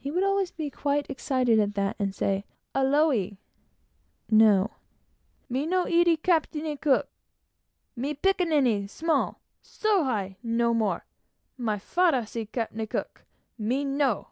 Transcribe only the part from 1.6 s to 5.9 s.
at that; and say "Aole!" (no.) "Me no